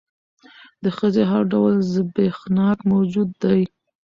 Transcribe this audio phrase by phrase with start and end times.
[0.83, 3.61] د ښځې هر ډول زبېښاک موجود دى.